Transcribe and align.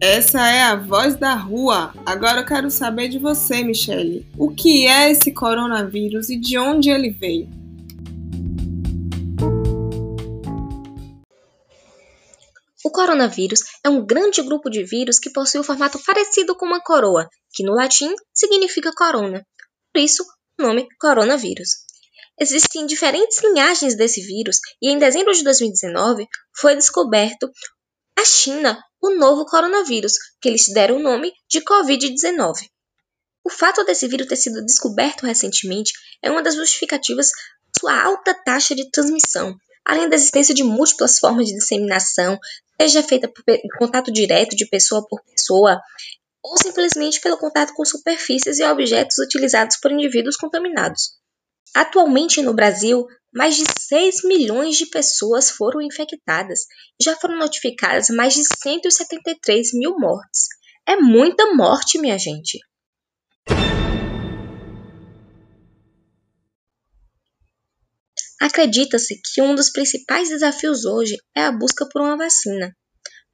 Essa 0.00 0.48
é 0.50 0.62
a 0.62 0.76
voz 0.76 1.16
da 1.16 1.34
rua. 1.34 1.94
Agora 2.04 2.40
eu 2.40 2.46
quero 2.46 2.70
saber 2.70 3.08
de 3.08 3.18
você, 3.18 3.62
Michele. 3.62 4.26
O 4.36 4.54
que 4.54 4.86
é 4.86 5.10
esse 5.10 5.32
coronavírus 5.32 6.28
e 6.28 6.36
de 6.36 6.58
onde 6.58 6.90
ele 6.90 7.10
veio? 7.10 7.48
O 12.84 12.90
coronavírus 12.90 13.60
é 13.82 13.88
um 13.88 14.04
grande 14.04 14.42
grupo 14.42 14.68
de 14.68 14.84
vírus 14.84 15.18
que 15.18 15.30
possui 15.30 15.60
um 15.60 15.64
formato 15.64 15.98
parecido 16.04 16.54
com 16.54 16.66
uma 16.66 16.82
coroa, 16.82 17.28
que 17.52 17.64
no 17.64 17.72
latim 17.72 18.12
significa 18.32 18.92
corona. 18.92 19.46
Por 19.92 20.00
isso, 20.00 20.24
o 20.60 20.62
nome 20.62 20.86
coronavírus. 21.00 21.84
Existem 22.38 22.84
diferentes 22.84 23.42
linhagens 23.42 23.96
desse 23.96 24.20
vírus 24.20 24.58
e 24.82 24.90
em 24.90 24.98
dezembro 24.98 25.32
de 25.32 25.44
2019 25.44 26.26
foi 26.56 26.74
descoberto 26.74 27.48
na 28.18 28.24
China 28.24 28.78
o 29.04 29.14
novo 29.16 29.44
coronavírus, 29.44 30.14
que 30.40 30.48
eles 30.48 30.68
deram 30.68 30.96
o 30.96 31.02
nome 31.02 31.30
de 31.46 31.60
Covid-19. 31.60 32.54
O 33.44 33.50
fato 33.50 33.84
desse 33.84 34.08
vírus 34.08 34.26
ter 34.26 34.36
sido 34.36 34.64
descoberto 34.64 35.26
recentemente 35.26 35.92
é 36.22 36.30
uma 36.30 36.42
das 36.42 36.54
justificativas 36.54 37.28
da 37.28 37.80
sua 37.80 38.02
alta 38.02 38.32
taxa 38.32 38.74
de 38.74 38.90
transmissão, 38.90 39.54
além 39.84 40.08
da 40.08 40.16
existência 40.16 40.54
de 40.54 40.64
múltiplas 40.64 41.18
formas 41.18 41.46
de 41.46 41.54
disseminação, 41.54 42.38
seja 42.80 43.02
feita 43.02 43.28
por 43.28 43.44
contato 43.78 44.10
direto 44.10 44.56
de 44.56 44.66
pessoa 44.66 45.06
por 45.06 45.22
pessoa, 45.24 45.78
ou 46.42 46.56
simplesmente 46.56 47.20
pelo 47.20 47.36
contato 47.36 47.74
com 47.74 47.84
superfícies 47.84 48.58
e 48.58 48.64
objetos 48.64 49.18
utilizados 49.18 49.76
por 49.76 49.92
indivíduos 49.92 50.36
contaminados. 50.36 51.18
Atualmente 51.72 52.42
no 52.42 52.52
Brasil, 52.52 53.06
mais 53.32 53.56
de 53.56 53.64
6 53.78 54.22
milhões 54.24 54.76
de 54.76 54.86
pessoas 54.86 55.50
foram 55.50 55.80
infectadas 55.80 56.60
e 57.00 57.04
já 57.04 57.16
foram 57.16 57.38
notificadas 57.38 58.08
mais 58.10 58.34
de 58.34 58.42
173 58.44 59.72
mil 59.74 59.98
mortes. 59.98 60.48
É 60.86 60.96
muita 60.96 61.54
morte, 61.54 61.98
minha 61.98 62.18
gente! 62.18 62.58
Acredita-se 68.40 69.20
que 69.22 69.40
um 69.40 69.54
dos 69.54 69.70
principais 69.70 70.28
desafios 70.28 70.84
hoje 70.84 71.16
é 71.34 71.44
a 71.44 71.52
busca 71.52 71.88
por 71.88 72.02
uma 72.02 72.16
vacina. 72.16 72.76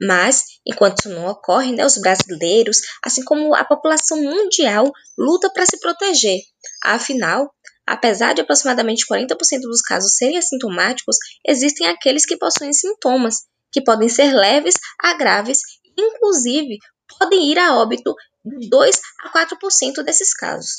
Mas, 0.00 0.44
enquanto 0.64 1.00
isso 1.00 1.08
não 1.10 1.26
ocorre, 1.26 1.72
né, 1.72 1.84
os 1.84 1.98
brasileiros, 1.98 2.78
assim 3.04 3.22
como 3.22 3.54
a 3.54 3.64
população 3.64 4.22
mundial, 4.22 4.90
luta 5.18 5.50
para 5.52 5.66
se 5.66 5.78
proteger. 5.78 6.38
Afinal, 6.82 7.52
apesar 7.90 8.34
de 8.34 8.40
aproximadamente 8.40 9.04
40% 9.04 9.36
dos 9.62 9.82
casos 9.82 10.14
serem 10.14 10.38
assintomáticos, 10.38 11.16
existem 11.44 11.88
aqueles 11.88 12.24
que 12.24 12.36
possuem 12.36 12.72
sintomas, 12.72 13.46
que 13.72 13.82
podem 13.82 14.08
ser 14.08 14.32
leves 14.32 14.74
a 14.98 15.14
graves, 15.14 15.58
inclusive 15.98 16.78
podem 17.18 17.50
ir 17.50 17.58
a 17.58 17.76
óbito 17.76 18.14
de 18.44 18.68
2 18.68 19.00
a 19.24 19.32
4% 19.32 20.04
desses 20.04 20.32
casos. 20.32 20.78